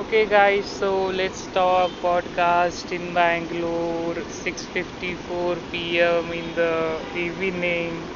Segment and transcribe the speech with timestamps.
[0.00, 6.32] Okay, guys, so let's talk podcast in Bangalore, 6:54 p.m.
[6.32, 8.10] in the evening.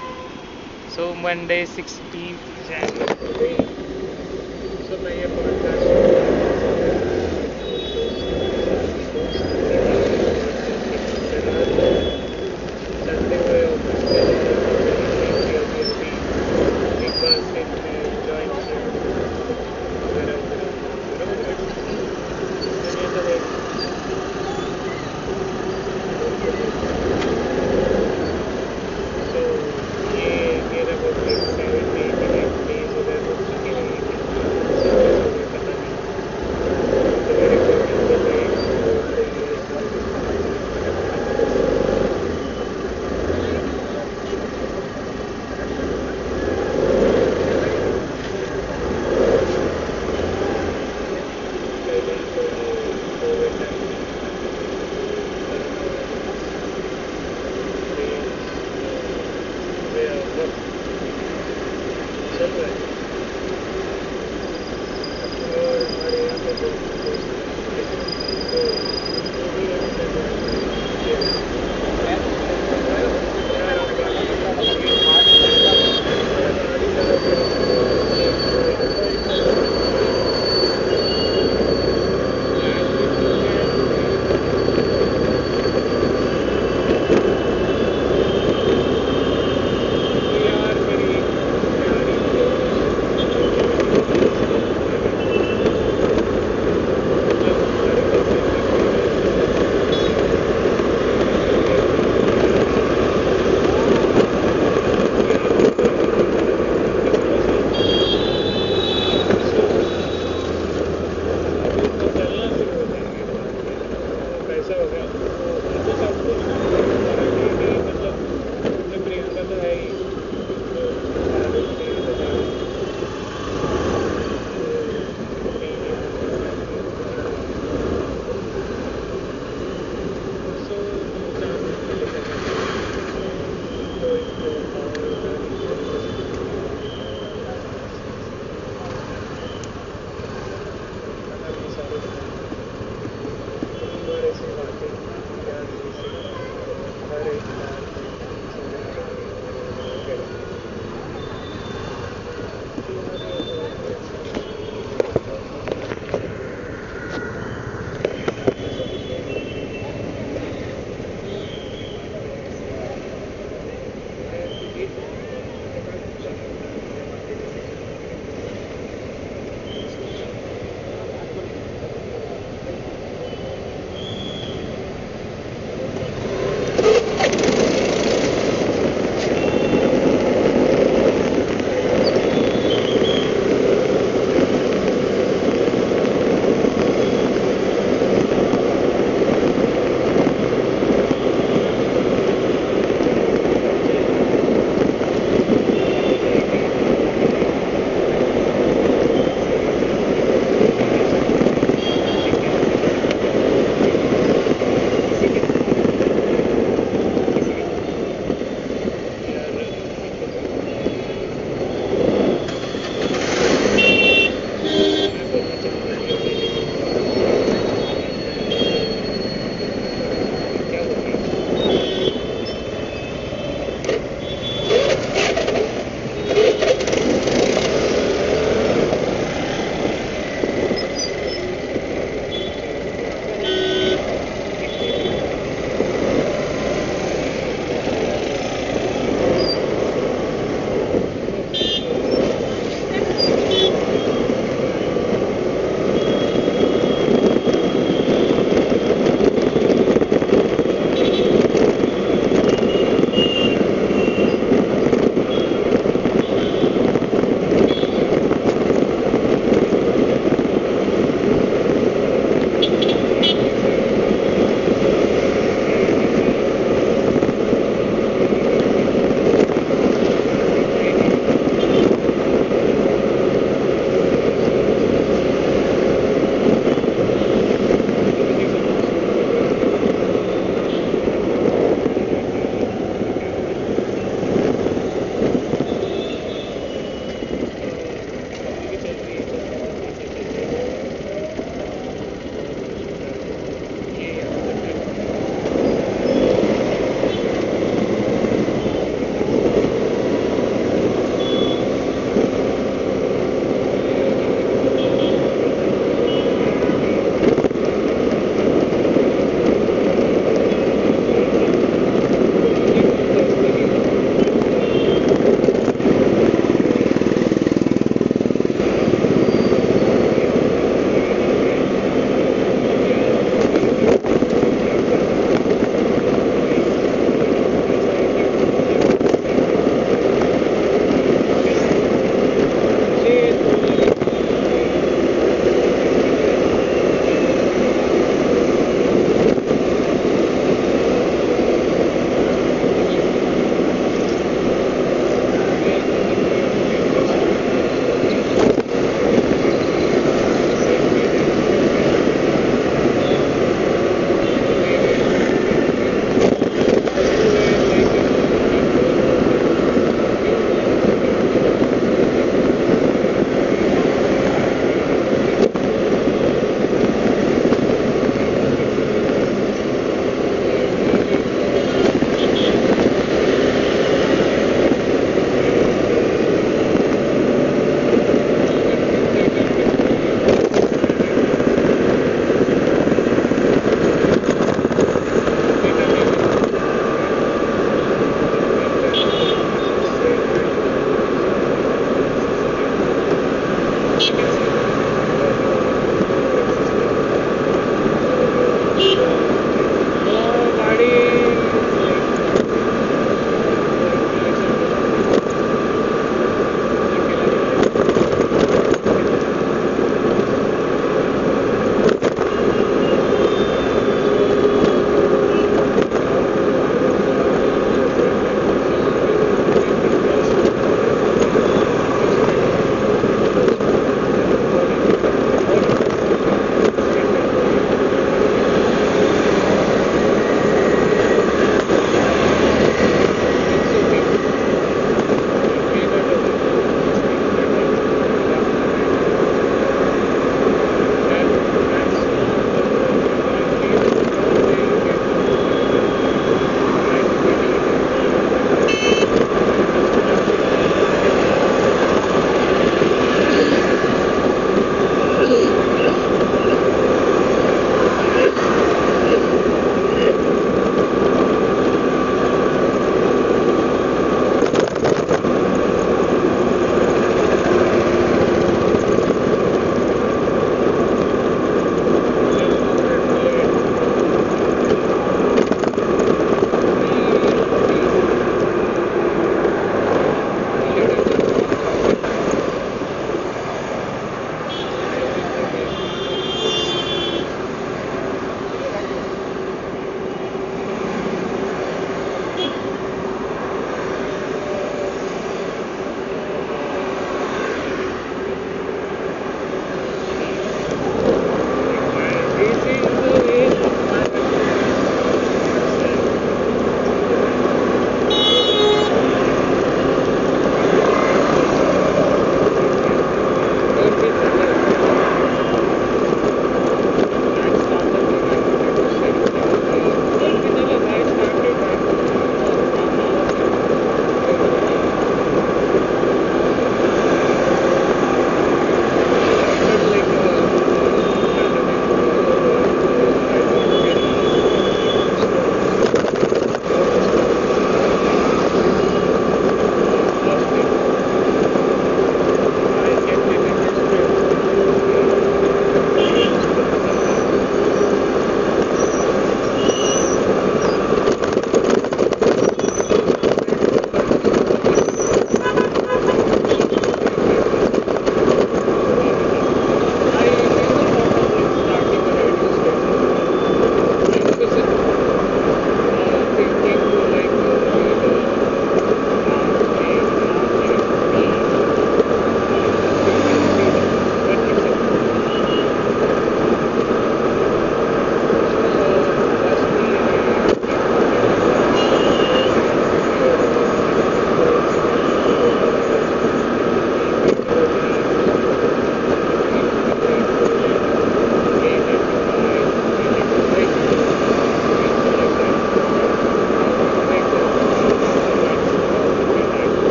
[0.87, 3.59] So Monday, 16th January.
[4.87, 5.27] So मैं ये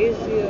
[0.00, 0.49] Uh,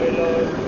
[0.00, 0.67] I,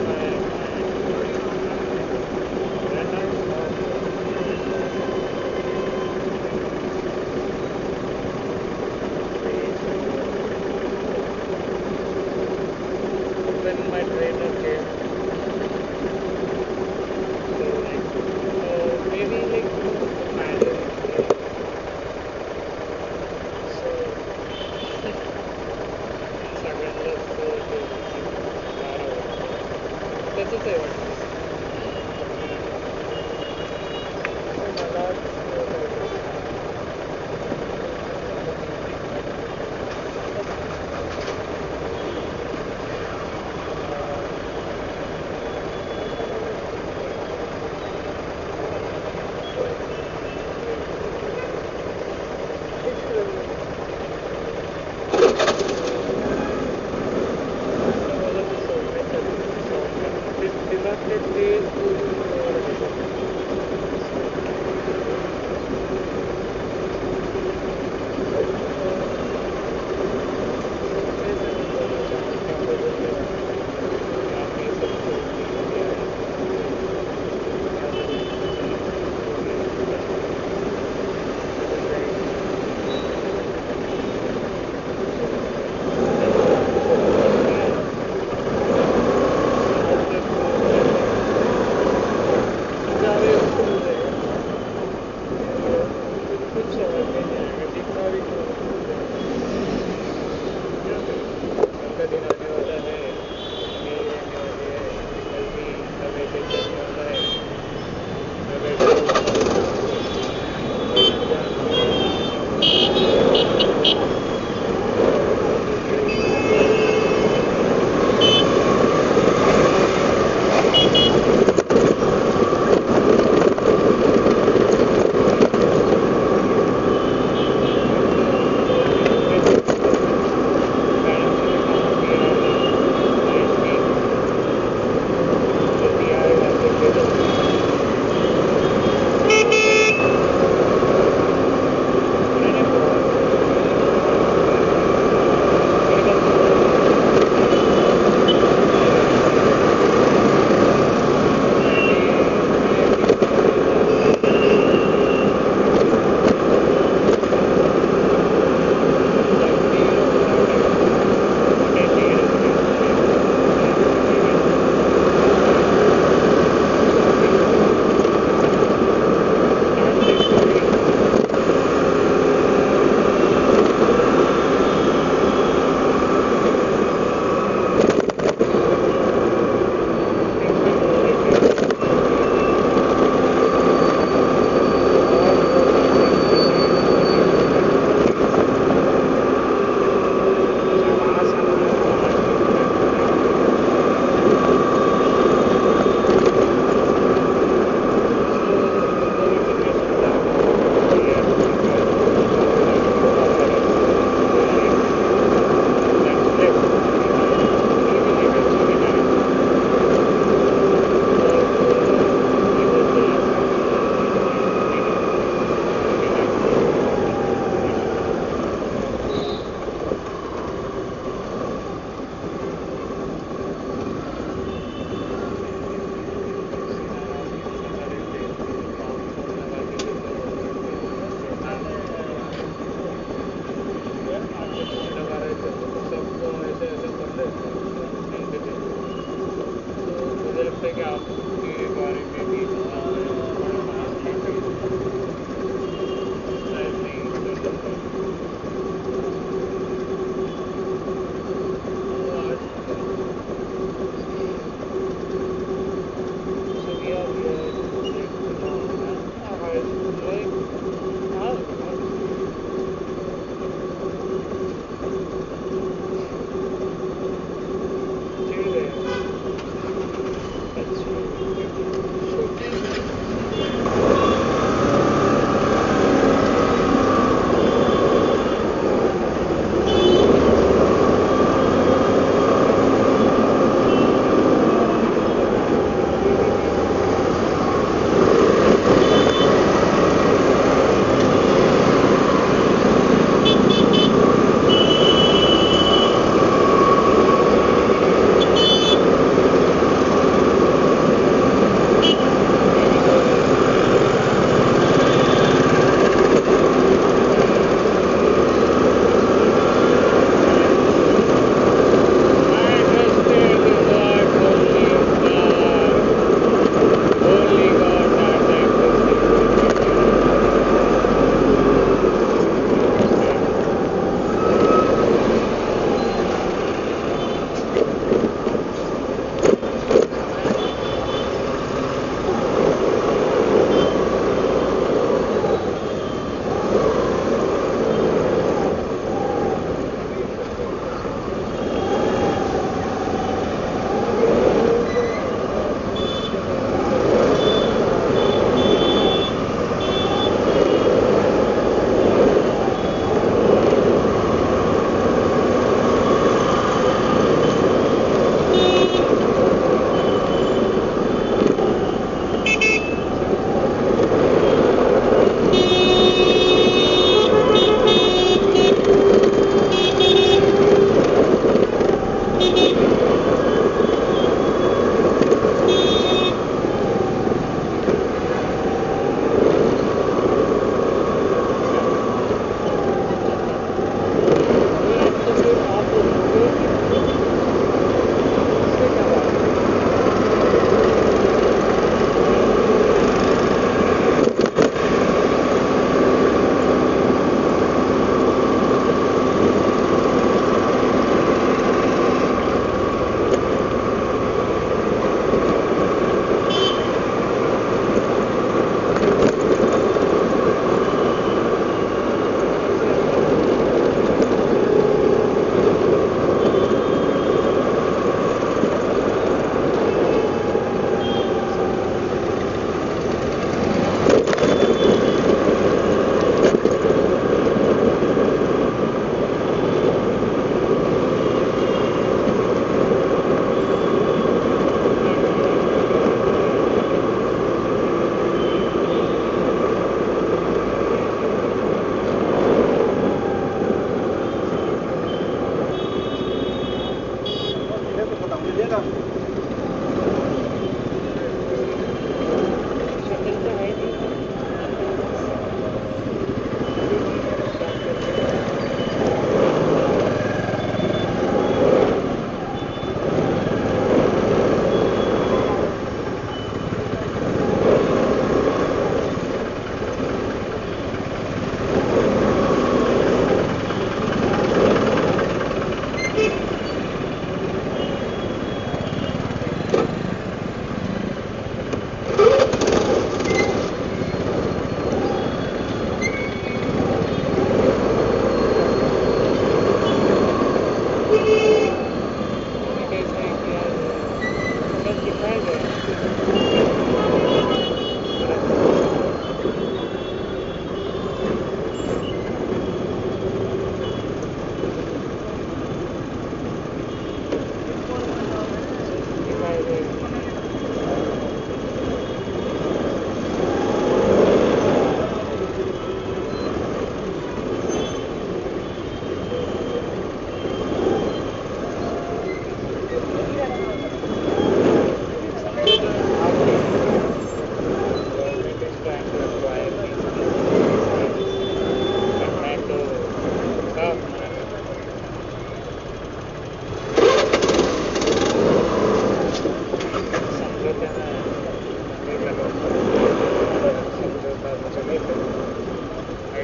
[540.50, 540.52] I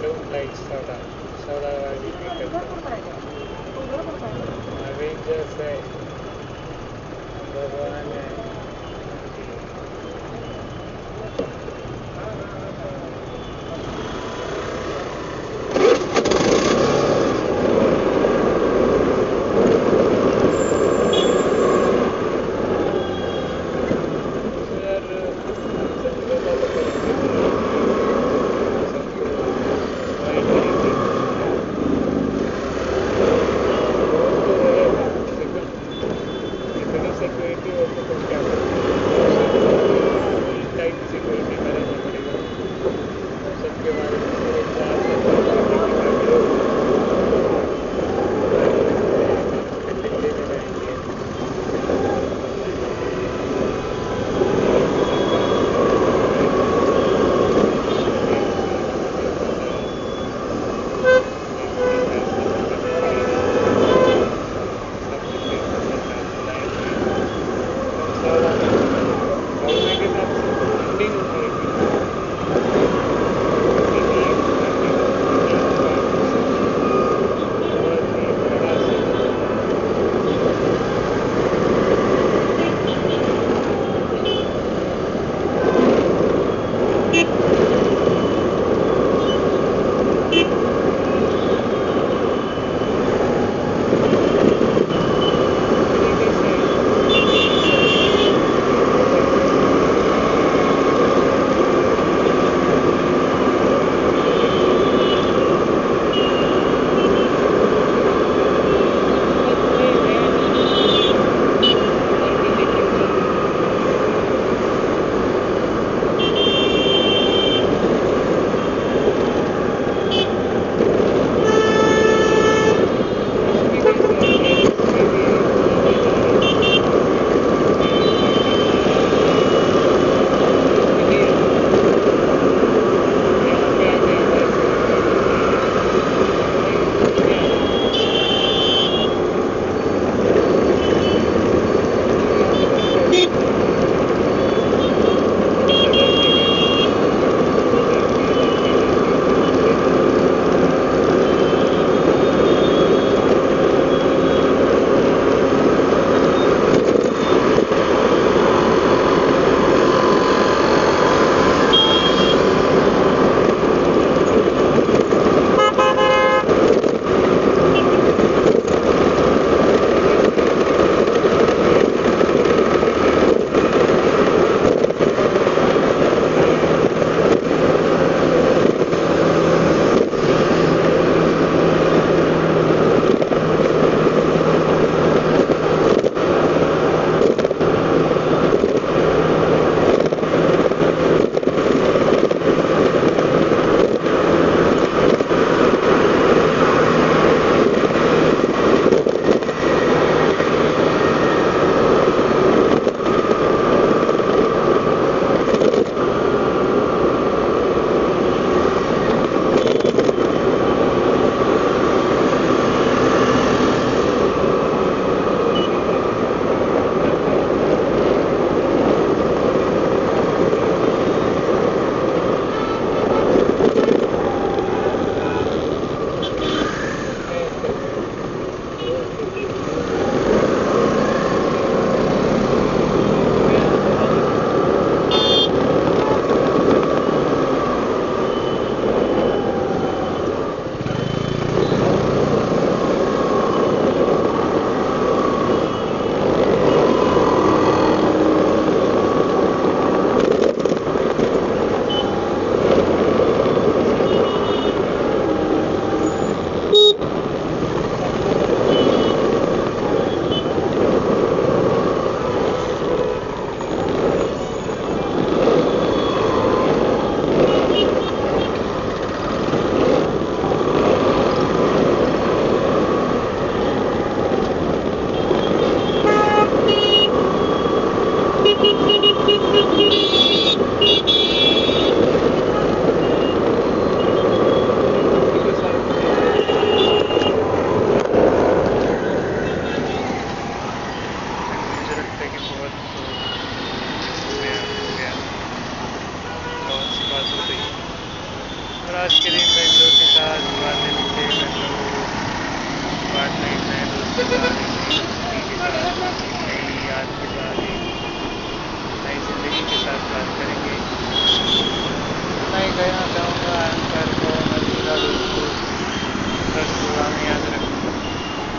[0.00, 0.98] don't like soda.
[1.46, 1.94] Soda
[4.82, 5.95] I will just say.